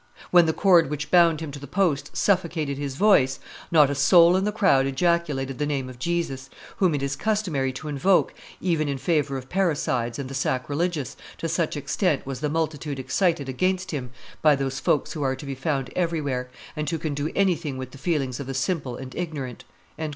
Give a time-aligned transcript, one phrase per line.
[0.31, 3.37] When the cord which bound him to the post suffocated his voice,
[3.69, 7.71] not a soul in the crowd ejaculated the name of Jesus, whom it is customary
[7.73, 12.49] to invoke even in favor of parricides and the sacrilegious, to such extent was the
[12.49, 14.09] multitude excited against him
[14.41, 17.91] by those folks who are to be found everywhere, and who can do anything with
[17.91, 19.65] the feelings of the simple and ignorant."